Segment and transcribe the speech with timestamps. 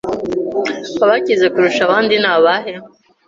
[1.03, 2.73] abakize kurusha abandi nabahe